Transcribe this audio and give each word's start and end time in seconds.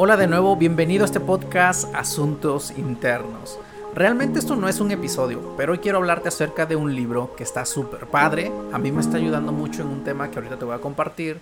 Hola 0.00 0.16
de 0.16 0.28
nuevo, 0.28 0.54
bienvenido 0.54 1.02
a 1.02 1.06
este 1.06 1.18
podcast 1.18 1.92
Asuntos 1.92 2.72
Internos. 2.76 3.58
Realmente 3.96 4.38
esto 4.38 4.54
no 4.54 4.68
es 4.68 4.78
un 4.78 4.92
episodio, 4.92 5.56
pero 5.56 5.72
hoy 5.72 5.78
quiero 5.80 5.98
hablarte 5.98 6.28
acerca 6.28 6.66
de 6.66 6.76
un 6.76 6.94
libro 6.94 7.34
que 7.34 7.42
está 7.42 7.66
súper 7.66 8.06
padre. 8.06 8.52
A 8.72 8.78
mí 8.78 8.92
me 8.92 9.00
está 9.00 9.16
ayudando 9.16 9.50
mucho 9.50 9.82
en 9.82 9.88
un 9.88 10.04
tema 10.04 10.30
que 10.30 10.36
ahorita 10.36 10.56
te 10.56 10.64
voy 10.64 10.76
a 10.76 10.80
compartir. 10.80 11.40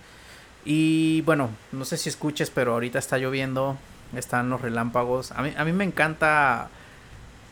Y 0.65 1.21
bueno, 1.21 1.51
no 1.71 1.85
sé 1.85 1.97
si 1.97 2.09
escuches, 2.09 2.49
pero 2.49 2.73
ahorita 2.73 2.97
está 2.97 3.19
lloviendo, 3.19 3.77
están 4.15 4.49
los 4.49 4.59
relámpagos. 4.59 5.33
A 5.33 5.43
mí, 5.43 5.53
a 5.55 5.63
mí 5.63 5.71
me 5.71 5.83
encanta 5.83 6.69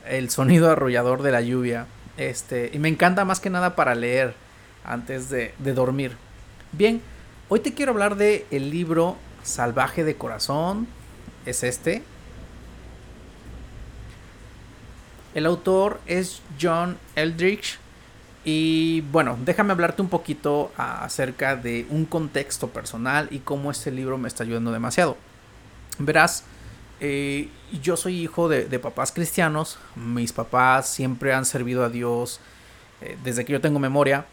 el 0.08 0.32
sonido 0.32 0.72
arrollador 0.72 1.22
de 1.22 1.32
la 1.32 1.42
lluvia. 1.42 1.86
Este, 2.18 2.72
y 2.74 2.80
me 2.80 2.90
encanta 2.90 3.26
más 3.26 3.40
que 3.40 3.52
nada 3.52 3.76
para 3.76 3.94
leer 3.94 4.34
antes 4.84 5.30
de, 5.30 5.54
de 5.60 5.74
dormir. 5.76 6.18
Bien, 6.72 7.00
hoy 7.48 7.60
te 7.60 7.76
quiero 7.76 7.92
hablar 7.92 8.16
de 8.16 8.48
el 8.50 8.72
libro 8.72 9.18
Salvaje 9.46 10.04
de 10.04 10.16
Corazón. 10.16 10.88
Es 11.46 11.64
este. 11.64 12.04
El 15.34 15.46
autor 15.46 16.00
es 16.06 16.42
John 16.60 16.98
Eldridge. 17.16 17.78
Y 18.46 19.02
bueno, 19.12 19.38
déjame 19.44 19.72
hablarte 19.72 20.02
un 20.02 20.08
poquito 20.08 20.72
acerca 20.78 21.56
de 21.56 21.88
un 21.90 22.06
contexto 22.06 22.70
personal 22.70 23.28
y 23.32 23.40
cómo 23.40 23.72
este 23.72 23.92
libro 23.92 24.18
me 24.18 24.28
está 24.28 24.44
ayudando 24.44 24.72
demasiado. 24.72 25.18
Verás, 25.98 26.44
eh, 27.00 27.50
yo 27.82 27.98
soy 27.98 28.22
hijo 28.22 28.48
de, 28.48 28.80
papás 28.80 29.12
cristianos. 29.12 29.78
Mis 29.96 30.32
papás 30.32 30.88
siempre 30.88 31.34
han 31.34 31.46
servido 31.46 31.84
a 31.84 31.90
Dios 31.90 32.40
eh, 33.02 33.18
desde 33.24 33.46
que 33.46 33.54
yo 33.54 33.62
tengo 33.62 33.80
memoria. 33.80 34.26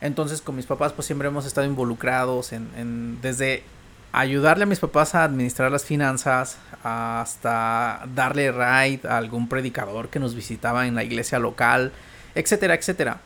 Entonces 0.00 0.40
con 0.40 0.56
mis 0.56 0.66
papás 0.66 0.92
pues 0.92 1.06
siempre 1.06 1.28
hemos 1.28 1.44
estado 1.44 1.66
involucrados 1.66 2.52
en, 2.52 3.20
desde 3.20 3.64
ayudarle 4.12 4.64
a 4.64 4.66
mis 4.66 4.80
papás 4.80 5.14
a 5.14 5.24
administrar 5.24 5.70
las 5.70 5.84
finanzas 5.84 6.58
hasta 6.82 8.06
darle 8.14 8.52
ride 8.52 9.08
a 9.08 9.16
algún 9.16 9.48
predicador 9.48 10.08
que 10.08 10.18
nos 10.18 10.34
visitaba 10.34 10.86
en 10.86 10.94
la 10.94 11.04
iglesia 11.04 11.38
local, 11.38 11.92
etcétera, 12.34 12.74
etcétera. 12.74 13.20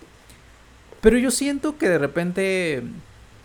Pero 1.01 1.19
yo 1.19 1.31
siento 1.31 1.79
que 1.79 1.89
de 1.89 1.99
repente 1.99 2.83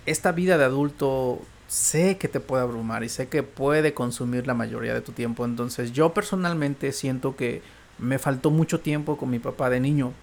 esta 0.05 0.31
vida 0.31 0.57
de 0.57 0.65
adulto 0.65 1.41
sé 1.67 2.17
que 2.17 2.27
te 2.27 2.39
puede 2.39 2.63
abrumar 2.63 3.03
y 3.03 3.09
sé 3.09 3.27
que 3.27 3.43
puede 3.43 3.93
consumir 3.93 4.47
la 4.47 4.53
mayoría 4.53 4.93
de 4.93 5.01
tu 5.01 5.11
tiempo. 5.11 5.45
Entonces 5.45 5.91
yo 5.91 6.13
personalmente 6.13 6.91
siento 6.91 7.35
que 7.35 7.61
me 7.97 8.19
faltó 8.19 8.51
mucho 8.51 8.79
tiempo 8.79 9.17
con 9.17 9.29
mi 9.29 9.39
papá 9.39 9.69
de 9.69 9.79
niño. 9.79 10.13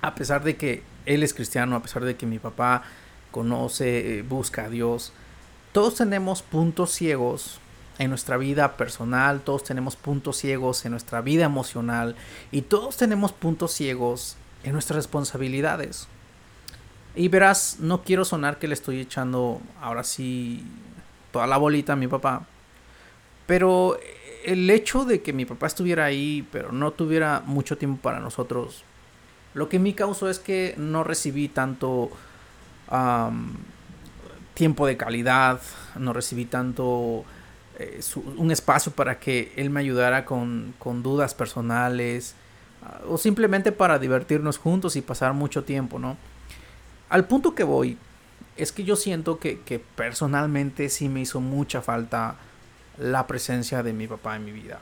A 0.00 0.14
pesar 0.14 0.44
de 0.44 0.56
que 0.56 0.82
él 1.06 1.22
es 1.22 1.34
cristiano, 1.34 1.76
a 1.76 1.82
pesar 1.82 2.04
de 2.04 2.16
que 2.16 2.26
mi 2.26 2.38
papá 2.38 2.82
conoce, 3.30 4.18
eh, 4.18 4.22
busca 4.22 4.64
a 4.64 4.68
Dios. 4.70 5.12
Todos 5.74 5.96
tenemos 5.96 6.42
puntos 6.42 6.92
ciegos 6.92 7.58
en 7.98 8.10
nuestra 8.10 8.36
vida 8.36 8.76
personal, 8.76 9.40
todos 9.40 9.64
tenemos 9.64 9.96
puntos 9.96 10.36
ciegos 10.36 10.84
en 10.84 10.92
nuestra 10.92 11.20
vida 11.20 11.46
emocional 11.46 12.14
y 12.52 12.62
todos 12.62 12.96
tenemos 12.96 13.32
puntos 13.32 13.72
ciegos 13.72 14.36
en 14.62 14.70
nuestras 14.70 14.98
responsabilidades. 14.98 16.06
Y 17.16 17.26
verás, 17.26 17.78
no 17.80 18.04
quiero 18.04 18.24
sonar 18.24 18.60
que 18.60 18.68
le 18.68 18.74
estoy 18.74 19.00
echando 19.00 19.60
ahora 19.82 20.04
sí 20.04 20.64
toda 21.32 21.48
la 21.48 21.56
bolita 21.56 21.94
a 21.94 21.96
mi 21.96 22.06
papá. 22.06 22.46
Pero 23.48 23.98
el 24.44 24.70
hecho 24.70 25.04
de 25.04 25.22
que 25.22 25.32
mi 25.32 25.44
papá 25.44 25.66
estuviera 25.66 26.04
ahí, 26.04 26.46
pero 26.52 26.70
no 26.70 26.92
tuviera 26.92 27.42
mucho 27.46 27.76
tiempo 27.76 28.00
para 28.00 28.20
nosotros, 28.20 28.84
lo 29.54 29.68
que 29.68 29.80
me 29.80 29.92
causó 29.96 30.30
es 30.30 30.38
que 30.38 30.76
no 30.78 31.02
recibí 31.02 31.48
tanto 31.48 32.10
tiempo 34.54 34.86
de 34.86 34.96
calidad, 34.96 35.60
no 35.98 36.12
recibí 36.12 36.44
tanto 36.44 37.24
eh, 37.78 38.00
un 38.36 38.50
espacio 38.50 38.92
para 38.92 39.18
que 39.18 39.52
él 39.56 39.70
me 39.70 39.80
ayudara 39.80 40.24
con, 40.24 40.74
con 40.78 41.02
dudas 41.02 41.34
personales 41.34 42.34
ah, 42.82 43.00
o 43.08 43.18
simplemente 43.18 43.72
para 43.72 43.98
divertirnos 43.98 44.58
juntos 44.58 44.96
y 44.96 45.02
pasar 45.02 45.34
mucho 45.34 45.64
tiempo, 45.64 45.98
¿no? 45.98 46.16
Al 47.08 47.26
punto 47.26 47.54
que 47.54 47.64
voy 47.64 47.98
es 48.56 48.72
que 48.72 48.84
yo 48.84 48.96
siento 48.96 49.38
que, 49.38 49.84
personalmente 49.96 50.88
sí 50.88 51.08
me 51.08 51.20
hizo 51.20 51.40
mucha 51.40 51.82
falta 51.82 52.36
la 52.98 53.26
presencia 53.26 53.82
de 53.82 53.92
mi 53.92 54.06
papá 54.06 54.36
en 54.36 54.44
mi 54.44 54.52
vida. 54.52 54.80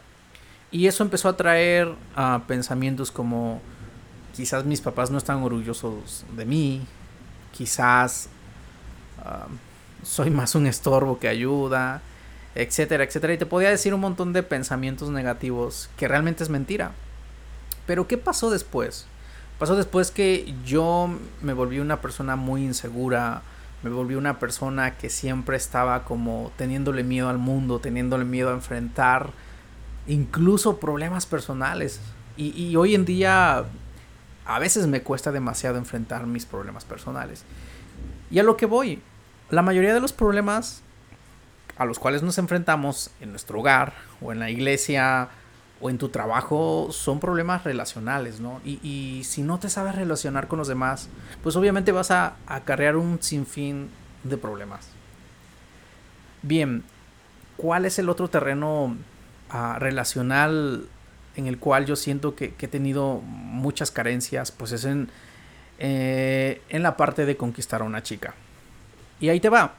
Y 0.70 0.86
eso 0.86 1.02
empezó 1.02 1.28
a 1.28 1.36
traer 1.36 1.94
ah, 2.14 2.42
pensamientos 2.46 3.10
como 3.10 3.60
quizás 4.34 4.64
mis 4.64 4.80
papás 4.80 5.10
no 5.10 5.18
están 5.18 5.42
orgullosos 5.42 6.24
de 6.36 6.44
mí, 6.44 6.82
quizás 7.52 8.28
soy 10.02 10.30
más 10.30 10.54
un 10.54 10.66
estorbo 10.66 11.18
que 11.18 11.28
ayuda, 11.28 12.02
etcétera, 12.54 13.04
etcétera. 13.04 13.34
Y 13.34 13.38
te 13.38 13.46
podía 13.46 13.70
decir 13.70 13.94
un 13.94 14.00
montón 14.00 14.32
de 14.32 14.42
pensamientos 14.42 15.10
negativos 15.10 15.90
que 15.96 16.08
realmente 16.08 16.42
es 16.42 16.50
mentira. 16.50 16.92
Pero 17.86 18.06
¿qué 18.06 18.18
pasó 18.18 18.50
después? 18.50 19.06
Pasó 19.58 19.76
después 19.76 20.10
que 20.10 20.54
yo 20.64 21.08
me 21.40 21.52
volví 21.52 21.78
una 21.78 22.00
persona 22.00 22.36
muy 22.36 22.64
insegura, 22.64 23.42
me 23.82 23.90
volví 23.90 24.14
una 24.14 24.38
persona 24.38 24.96
que 24.96 25.10
siempre 25.10 25.56
estaba 25.56 26.04
como 26.04 26.52
teniéndole 26.56 27.02
miedo 27.04 27.28
al 27.28 27.38
mundo, 27.38 27.78
teniéndole 27.78 28.24
miedo 28.24 28.50
a 28.50 28.54
enfrentar 28.54 29.30
incluso 30.06 30.78
problemas 30.78 31.26
personales. 31.26 32.00
Y, 32.36 32.74
hoy 32.76 32.94
en 32.94 33.04
día 33.04 33.64
a 34.46 34.58
veces 34.58 34.86
me 34.86 35.02
cuesta 35.02 35.30
demasiado 35.30 35.76
enfrentar 35.78 36.26
mis 36.26 36.46
problemas 36.46 36.84
personales. 36.84 37.44
Y 38.30 38.38
a 38.38 38.42
lo 38.42 38.56
que 38.56 38.66
voy, 38.66 39.00
la 39.52 39.60
mayoría 39.60 39.92
de 39.92 40.00
los 40.00 40.14
problemas 40.14 40.82
a 41.76 41.84
los 41.84 41.98
cuales 41.98 42.22
nos 42.22 42.38
enfrentamos 42.38 43.10
en 43.20 43.30
nuestro 43.30 43.60
hogar 43.60 43.92
o 44.22 44.32
en 44.32 44.38
la 44.38 44.48
iglesia 44.48 45.28
o 45.78 45.90
en 45.90 45.98
tu 45.98 46.08
trabajo 46.08 46.88
son 46.90 47.20
problemas 47.20 47.62
relacionales, 47.62 48.40
¿no? 48.40 48.62
Y, 48.64 49.22
si 49.24 49.42
no 49.42 49.58
te 49.58 49.68
sabes 49.68 49.94
relacionar 49.94 50.48
con 50.48 50.58
los 50.58 50.68
demás, 50.68 51.10
pues 51.42 51.54
obviamente 51.56 51.92
vas 51.92 52.10
a 52.10 52.36
acarrear 52.46 52.96
un 52.96 53.22
sinfín 53.22 53.90
de 54.24 54.38
problemas. 54.38 54.88
Bien, 56.40 56.82
¿cuál 57.58 57.84
es 57.84 57.98
el 57.98 58.08
otro 58.08 58.28
terreno 58.28 58.96
ah, 59.50 59.76
relacional 59.78 60.86
en 61.36 61.46
el 61.46 61.58
cual 61.58 61.84
yo 61.84 61.96
siento 61.96 62.34
que, 62.36 62.54
he 62.58 62.68
tenido 62.68 63.20
muchas 63.20 63.90
carencias? 63.90 64.50
Pues 64.50 64.72
es 64.72 64.86
en, 64.86 65.10
eh, 65.78 66.62
en 66.70 66.82
la 66.82 66.96
parte 66.96 67.26
de 67.26 67.36
conquistar 67.36 67.82
a 67.82 67.84
una 67.84 68.02
chica. 68.02 68.34
Y 69.22 69.30
ahí 69.30 69.40
te 69.40 69.48
va. 69.48 69.76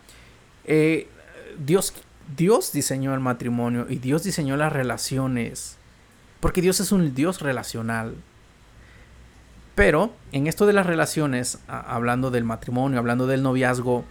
Eh, 0.65 1.07
Dios, 1.63 1.93
Dios 2.35 2.73
diseñó 2.73 3.13
el 3.13 3.19
matrimonio 3.19 3.85
y 3.87 3.97
Dios 3.97 4.23
diseñó 4.23 4.57
las 4.57 4.73
relaciones 4.73 5.77
porque 6.43 6.61
Dios 6.61 6.81
es 6.81 6.91
un 6.91 7.15
Dios 7.15 7.39
relacional. 7.39 8.15
Pero 9.75 10.11
en 10.33 10.47
esto 10.47 10.65
de 10.65 10.73
las 10.73 10.85
relaciones, 10.85 11.59
hablando 11.67 12.31
del 12.31 12.43
matrimonio, 12.43 12.99
hablando 12.99 13.27
del 13.27 13.41
noviazgo, 13.41 14.03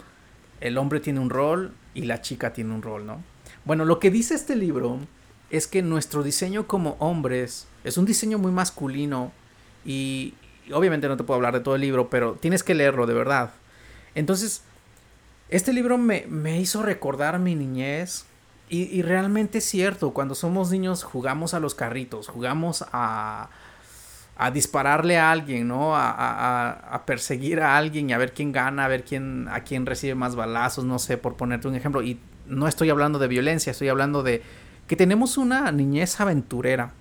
el 0.62 0.78
hombre 0.78 1.00
tiene 1.00 1.20
un 1.20 1.28
rol 1.28 1.74
y 1.92 2.06
la 2.06 2.22
chica 2.22 2.54
tiene 2.54 2.72
un 2.74 2.80
rol, 2.80 3.04
¿no? 3.04 3.22
Bueno, 3.66 3.84
lo 3.84 3.98
que 3.98 4.10
dice 4.10 4.34
este 4.34 4.56
libro 4.56 4.98
es 5.50 5.66
que 5.66 5.82
nuestro 5.82 6.22
diseño 6.22 6.66
como 6.66 6.96
hombres 7.00 7.66
es 7.84 7.98
un 7.98 8.06
diseño 8.06 8.38
muy 8.38 8.50
masculino 8.50 9.30
y, 9.84 10.32
obviamente 10.72 11.08
no 11.08 11.18
te 11.18 11.24
puedo 11.24 11.36
hablar 11.36 11.52
de 11.52 11.60
todo 11.60 11.74
el 11.74 11.82
libro, 11.82 12.08
pero 12.08 12.32
tienes 12.32 12.62
que 12.62 12.74
leerlo 12.74 13.06
de 13.06 13.12
verdad. 13.12 13.50
Entonces, 14.14 14.62
este 15.52 15.74
libro 15.74 15.98
me, 15.98 16.24
me 16.28 16.58
hizo 16.58 16.82
recordar 16.82 17.38
mi 17.38 17.54
niñez, 17.54 18.24
y, 18.70 19.02
realmente 19.02 19.58
es 19.58 19.66
cierto, 19.66 20.14
cuando 20.14 20.34
somos 20.34 20.70
niños 20.70 21.04
jugamos 21.04 21.52
a 21.52 21.60
los 21.60 21.74
carritos, 21.74 22.28
jugamos 22.28 22.82
a, 22.90 23.50
a 24.34 24.50
dispararle 24.50 25.18
a 25.18 25.30
alguien, 25.30 25.68
¿no? 25.68 25.94
A, 25.94 26.10
a, 26.10 26.70
a, 26.94 27.04
perseguir 27.04 27.60
a 27.60 27.76
alguien 27.76 28.08
y 28.08 28.14
a 28.14 28.18
ver 28.18 28.32
quién 28.32 28.50
gana, 28.50 28.86
a 28.86 28.88
ver 28.88 29.04
quién, 29.04 29.46
a 29.48 29.60
quién 29.60 29.84
recibe 29.84 30.14
más 30.14 30.36
balazos, 30.36 30.86
no 30.86 30.98
sé, 30.98 31.18
por 31.18 31.36
ponerte 31.36 31.68
un 31.68 31.74
ejemplo. 31.74 32.02
Y 32.02 32.18
no 32.46 32.66
estoy 32.66 32.88
hablando 32.88 33.18
de 33.18 33.28
violencia, 33.28 33.72
estoy 33.72 33.90
hablando 33.90 34.22
de 34.22 34.40
que 34.86 34.96
tenemos 34.96 35.36
una 35.36 35.70
niñez 35.70 36.18
aventurera. 36.18 36.92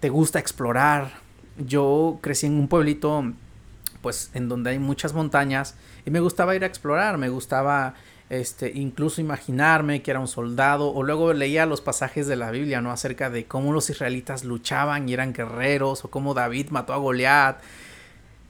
Te 0.00 0.10
gusta 0.10 0.38
explorar. 0.38 1.12
Yo 1.56 2.18
crecí 2.20 2.44
en 2.44 2.58
un 2.58 2.68
pueblito, 2.68 3.32
pues, 4.04 4.30
en 4.34 4.50
donde 4.50 4.68
hay 4.68 4.78
muchas 4.78 5.14
montañas 5.14 5.76
y 6.04 6.10
me 6.10 6.20
gustaba 6.20 6.54
ir 6.54 6.62
a 6.62 6.66
explorar, 6.66 7.16
me 7.16 7.30
gustaba 7.30 7.94
este, 8.28 8.70
incluso 8.74 9.22
imaginarme 9.22 10.02
que 10.02 10.10
era 10.10 10.20
un 10.20 10.28
soldado, 10.28 10.92
o 10.92 11.02
luego 11.02 11.32
leía 11.32 11.64
los 11.64 11.80
pasajes 11.80 12.26
de 12.26 12.36
la 12.36 12.50
Biblia, 12.50 12.82
¿no? 12.82 12.90
Acerca 12.90 13.30
de 13.30 13.46
cómo 13.46 13.72
los 13.72 13.88
israelitas 13.88 14.44
luchaban 14.44 15.08
y 15.08 15.14
eran 15.14 15.32
guerreros, 15.32 16.04
o 16.04 16.10
cómo 16.10 16.34
David 16.34 16.68
mató 16.68 16.92
a 16.92 16.98
Goliat. 16.98 17.62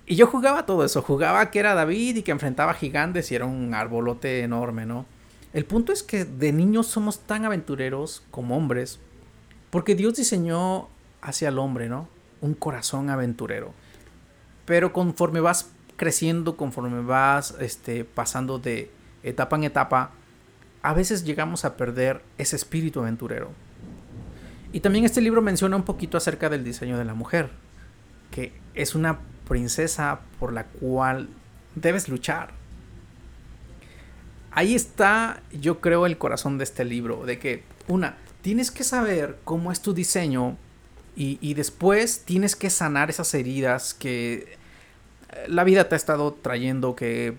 Y 0.07 0.17
yo 0.17 0.27
jugaba 0.27 0.67
todo 0.67 0.85
eso, 0.85 1.03
jugaba 1.03 1.53
que 1.53 1.61
era 1.61 1.75
David 1.75 2.17
y 2.17 2.23
que 2.23 2.33
enfrentaba 2.33 2.75
gigantes 2.75 3.31
y 3.31 3.37
era 3.37 3.45
un 3.45 3.75
arbolote 3.75 4.41
enorme, 4.41 4.87
¿no? 4.87 5.07
El 5.53 5.67
punto 5.67 5.93
es 5.93 6.03
que 6.03 6.25
de 6.25 6.53
niños 6.53 6.89
somos 6.89 7.21
tan 7.21 7.45
aventureros 7.45 8.25
como 8.33 8.57
hombres, 8.57 8.99
porque 9.71 9.95
Dios 9.95 10.15
diseñó 10.15 10.89
hacia 11.23 11.51
el 11.51 11.61
hombre, 11.61 11.89
¿no? 11.89 12.09
Un 12.41 12.55
corazón 12.55 13.09
aventurero. 13.09 13.73
Pero 14.65 14.93
conforme 14.93 15.41
vas 15.41 15.71
creciendo, 15.97 16.57
conforme 16.57 17.03
vas 17.03 17.55
este, 17.61 18.05
pasando 18.05 18.59
de, 18.59 18.91
etapa 19.25 19.57
en 19.57 19.65
etapa, 19.65 20.11
a 20.83 20.93
veces 20.93 21.25
llegamos 21.25 21.65
a 21.65 21.77
perder 21.77 22.23
ese 22.39 22.57
espíritu 22.57 23.01
aventurero. 23.01 23.51
Y 24.73 24.81
también 24.81 25.05
este 25.05 25.21
libro 25.21 25.41
menciona 25.41 25.77
un 25.77 25.85
poquito 25.85 26.19
acerca 26.19 26.51
del 26.51 26.65
diseño 26.65 26.99
de 26.99 27.05
la 27.05 27.15
mujer, 27.15 27.51
que 28.31 28.53
es 28.75 28.95
una 28.95 29.21
princesa 29.49 30.21
por 30.39 30.53
la 30.53 30.65
cual 30.65 31.29
debes 31.75 32.09
luchar. 32.09 32.53
Ahí 34.51 34.75
está, 34.75 35.43
yo 35.53 35.81
creo, 35.81 36.07
el 36.07 36.19
corazón 36.19 36.59
de 36.59 36.65
este 36.65 36.85
libro, 36.85 37.25
de 37.25 37.39
que, 37.39 37.65
una, 37.89 38.17
tienes 38.43 38.71
que 38.71 38.85
saber 38.85 39.39
cómo 39.45 39.73
es 39.73 39.81
tu 39.81 39.95
diseño 39.95 40.57
y, 41.17 41.55
después 41.55 42.25
tienes 42.25 42.57
que 42.57 42.71
sanar 42.71 43.11
esas 43.11 43.33
heridas 43.35 43.95
que 43.95 44.57
eh, 45.31 45.45
la 45.49 45.65
vida 45.65 45.89
te 45.89 45.95
ha 45.95 45.97
estado 45.97 46.33
trayendo, 46.33 46.97
que 46.97 47.37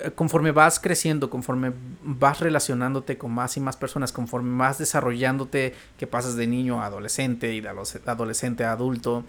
eh, 0.00 0.10
conforme 0.14 0.52
vas 0.52 0.80
creciendo, 0.80 1.30
conforme 1.30 1.72
vas 2.02 2.40
relacionándote 2.40 3.18
con 3.18 3.32
más 3.32 3.56
y 3.56 3.60
más 3.60 3.76
personas, 3.76 4.12
conforme 4.12 4.56
vas 4.56 4.78
desarrollándote, 4.78 5.74
que 5.98 6.06
pasas 6.06 6.36
de 6.36 6.46
niño 6.46 6.82
a 6.82 6.86
adolescente 6.86 7.54
y 7.54 7.60
de 7.60 7.68
adolescente 8.06 8.64
a 8.64 8.72
adulto, 8.72 9.24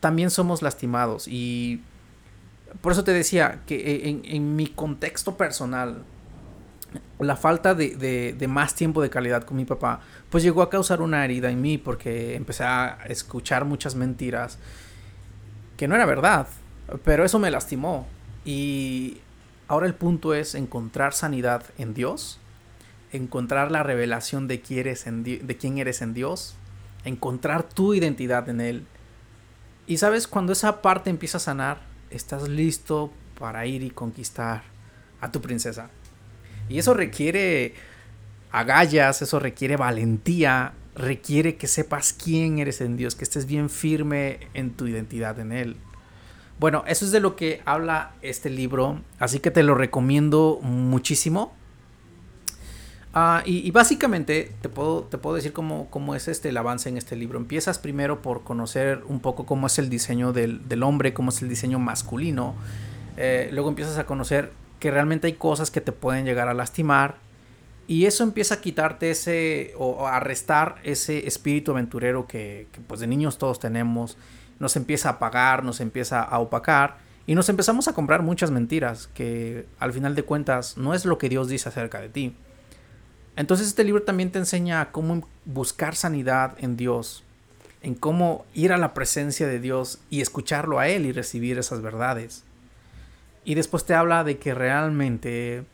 también 0.00 0.30
somos 0.30 0.62
lastimados. 0.62 1.28
Y 1.28 1.82
por 2.80 2.92
eso 2.92 3.04
te 3.04 3.12
decía 3.12 3.62
que 3.66 3.76
eh, 3.76 4.20
en, 4.24 4.56
mi 4.56 4.66
contexto 4.66 5.36
personal, 5.36 6.04
la 7.18 7.36
falta 7.36 7.74
de, 7.74 7.96
de, 8.36 8.48
más 8.48 8.74
tiempo 8.74 9.02
de 9.02 9.10
calidad 9.10 9.44
con 9.44 9.56
mi 9.56 9.64
papá, 9.64 10.00
pues 10.30 10.42
llegó 10.42 10.62
a 10.62 10.70
causar 10.70 11.02
una 11.02 11.24
herida 11.24 11.50
en 11.50 11.60
mí 11.60 11.78
porque 11.78 12.34
empecé 12.34 12.64
a 12.64 12.98
escuchar 13.08 13.64
muchas 13.64 13.94
mentiras 13.94 14.58
que 15.76 15.88
no 15.88 15.94
era 15.94 16.06
verdad, 16.06 16.48
pero 17.04 17.24
eso 17.24 17.38
me 17.38 17.50
lastimó. 17.50 18.06
Y 18.44 19.18
ahora 19.66 19.86
el 19.86 19.94
punto 19.94 20.34
es 20.34 20.54
encontrar 20.54 21.12
sanidad 21.12 21.64
en 21.76 21.94
Dios, 21.94 22.38
encontrar 23.12 23.70
la 23.70 23.82
revelación 23.82 24.48
de 24.48 24.60
quién 24.60 24.80
eres 24.80 25.06
en, 25.06 25.22
de 25.22 25.56
quién 25.58 25.78
eres 25.78 26.02
en 26.02 26.14
Dios, 26.14 26.54
encontrar 27.04 27.62
tu 27.62 27.94
identidad 27.94 28.48
en 28.48 28.60
Él 28.60 28.86
y 29.88 29.96
sabes, 29.96 30.28
cuando 30.28 30.52
esa 30.52 30.82
parte 30.82 31.08
empieza 31.08 31.38
a 31.38 31.40
sanar, 31.40 31.80
estás 32.10 32.46
listo 32.46 33.10
para 33.38 33.64
ir 33.64 33.82
y 33.82 33.88
conquistar 33.88 34.62
a 35.18 35.32
tu 35.32 35.40
princesa. 35.40 35.88
Y 36.68 36.78
eso 36.78 36.94
requiere 36.94 37.74
agallas, 38.50 39.22
eso 39.22 39.38
requiere 39.38 39.76
valentía, 39.76 40.72
requiere 40.94 41.56
que 41.56 41.66
sepas 41.66 42.12
quién 42.12 42.58
eres 42.58 42.80
en 42.80 42.96
Dios, 42.96 43.14
que 43.14 43.24
estés 43.24 43.46
bien 43.46 43.70
firme 43.70 44.40
en 44.54 44.72
tu 44.72 44.86
identidad 44.86 45.38
en 45.38 45.52
Él. 45.52 45.76
Bueno, 46.58 46.82
eso 46.88 47.04
es 47.04 47.12
de 47.12 47.20
lo 47.20 47.36
que 47.36 47.62
habla 47.64 48.12
este 48.20 48.50
libro, 48.50 49.00
así 49.20 49.38
que 49.38 49.50
te 49.50 49.62
lo 49.62 49.74
recomiendo 49.74 50.58
muchísimo. 50.62 51.54
Ah, 53.14 53.42
y, 53.46 53.70
básicamente 53.70 54.52
te 54.60 54.68
puedo, 54.68 55.02
te 55.04 55.18
puedo 55.18 55.36
decir 55.36 55.52
cómo, 55.52 55.88
cómo, 55.90 56.14
es 56.14 56.28
este, 56.28 56.50
el 56.50 56.56
avance 56.56 56.88
en 56.88 56.96
este 56.96 57.16
libro. 57.16 57.38
Empiezas 57.38 57.78
primero 57.78 58.22
por 58.22 58.44
conocer 58.44 59.02
un 59.08 59.20
poco 59.20 59.46
cómo 59.46 59.66
es 59.66 59.78
el 59.78 59.88
diseño 59.88 60.32
del, 60.32 60.82
hombre, 60.82 61.14
cómo 61.14 61.30
es 61.30 61.40
el 61.42 61.48
diseño 61.48 61.78
masculino. 61.78 62.54
Eh, 63.16 63.48
luego 63.52 63.70
empiezas 63.70 63.98
a 63.98 64.04
conocer 64.04 64.52
que 64.78 64.90
realmente 64.90 65.26
hay 65.26 65.34
cosas 65.34 65.70
que 65.70 65.80
te 65.80 65.92
pueden 65.92 66.24
llegar 66.24 66.48
a 66.48 66.54
lastimar. 66.54 67.16
Y 67.86 68.04
eso 68.04 68.22
empieza 68.22 68.56
a 68.56 68.60
quitarte 68.60 69.10
ese, 69.10 69.72
o 69.78 70.06
a 70.06 70.20
restar 70.20 70.76
ese 70.84 71.26
espíritu 71.26 71.72
aventurero 71.72 72.26
que, 72.26 72.66
pues 72.86 73.00
de 73.00 73.06
niños 73.06 73.38
todos 73.38 73.58
tenemos. 73.58 74.18
Nos 74.58 74.76
empieza 74.76 75.08
a 75.08 75.12
apagar, 75.12 75.64
nos 75.64 75.80
empieza 75.80 76.22
a 76.22 76.38
opacar. 76.38 76.98
Y 77.26 77.34
nos 77.34 77.48
empezamos 77.48 77.88
a 77.88 77.92
comprar 77.92 78.22
muchas 78.22 78.50
mentiras 78.50 79.08
que 79.14 79.66
al 79.78 79.92
final 79.92 80.14
de 80.14 80.22
cuentas 80.22 80.76
no 80.76 80.94
es 80.94 81.04
lo 81.04 81.18
que 81.18 81.28
Dios 81.28 81.48
dice 81.48 81.68
acerca 81.68 82.00
de 82.00 82.08
ti. 82.08 82.34
Entonces 83.36 83.68
este 83.68 83.84
libro 83.84 84.02
también 84.02 84.32
te 84.32 84.38
enseña 84.38 84.90
cómo 84.90 85.28
buscar 85.44 85.94
sanidad 85.94 86.56
en 86.58 86.76
Dios, 86.76 87.22
en 87.82 87.94
cómo 87.94 88.44
ir 88.52 88.72
a 88.72 88.78
la 88.78 88.94
presencia 88.94 89.46
de 89.46 89.60
Dios 89.60 90.00
y 90.10 90.22
escucharlo 90.22 90.78
a 90.78 90.88
Él 90.88 91.06
y 91.06 91.12
recibir 91.12 91.58
esas 91.58 91.80
verdades. 91.80 92.44
Y 93.48 93.54
después 93.54 93.86
te 93.86 93.94
habla 93.94 94.24
de 94.24 94.36
que 94.36 94.52
realmente 94.52 95.64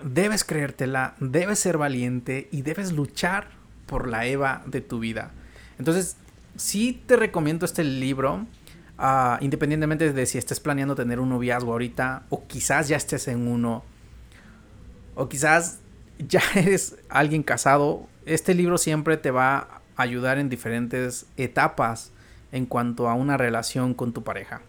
debes 0.00 0.44
creértela, 0.44 1.16
debes 1.18 1.58
ser 1.58 1.76
valiente 1.76 2.46
y 2.52 2.62
debes 2.62 2.92
luchar 2.92 3.48
por 3.86 4.06
la 4.06 4.24
Eva 4.24 4.62
de 4.66 4.80
tu 4.80 5.00
vida. 5.00 5.32
Entonces, 5.76 6.16
sí 6.54 7.02
te 7.08 7.16
recomiendo 7.16 7.66
este 7.66 7.82
libro, 7.82 8.46
ah, 8.96 9.38
independientemente 9.40 10.12
de 10.12 10.26
si 10.26 10.38
estés 10.38 10.60
planeando 10.60 10.94
tener 10.94 11.18
un 11.18 11.30
noviazgo 11.30 11.72
ahorita 11.72 12.26
o 12.28 12.46
quizás 12.46 12.86
ya 12.86 12.96
estés 12.96 13.26
en 13.26 13.48
uno. 13.48 13.82
O 15.16 15.28
quizás 15.28 15.80
ya 16.20 16.42
eres 16.54 16.94
alguien 17.08 17.42
casado, 17.42 18.06
este 18.24 18.54
libro 18.54 18.78
siempre 18.78 19.16
te 19.16 19.32
va 19.32 19.56
a 19.56 19.80
ayudar 19.96 20.38
en 20.38 20.48
diferentes 20.48 21.26
etapas 21.36 22.12
en 22.52 22.66
cuanto 22.66 23.08
a 23.08 23.14
una 23.14 23.36
relación 23.36 23.94
con 23.94 24.12
tu 24.12 24.22
pareja. 24.22 24.62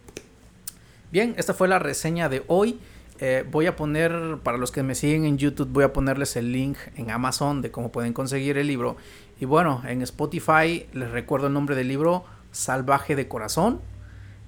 Bien, 1.12 1.34
esta 1.38 1.54
fue 1.54 1.68
la 1.68 1.80
reseña 1.80 2.30
de 2.30 2.44
hoy. 2.48 2.80
Eh, 3.19 3.46
voy 3.50 3.66
a 3.68 3.75
poner, 3.75 4.40
para 4.44 4.57
los 4.57 4.72
que 4.72 4.84
me 4.84 4.96
siguen 4.96 5.25
en 5.25 5.38
YouTube, 5.38 5.69
voy 5.72 5.86
a 5.86 5.94
ponerles 5.94 6.36
el 6.36 6.52
link 6.52 6.78
en 6.96 7.12
Amazon 7.12 7.62
de 7.62 7.72
cómo 7.72 7.92
pueden 7.92 8.13
conseguir 8.13 8.57
el 8.57 8.68
libro. 8.68 8.98
Y 9.40 9.46
bueno, 9.46 9.81
en 9.88 10.02
Spotify 10.02 10.88
les 10.94 11.12
recuerdo 11.12 11.48
el 11.48 11.54
nombre 11.54 11.75
del 11.75 11.88
libro, 11.88 12.25
Salvaje 12.52 13.16
de 13.16 13.28
Corazón. 13.28 13.81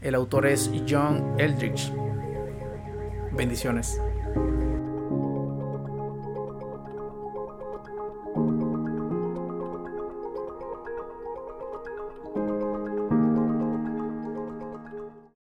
El 0.01 0.15
autor 0.15 0.45
es 0.45 0.69
John 0.87 1.35
Eldridge. 1.37 1.91
Bendiciones. 3.31 3.99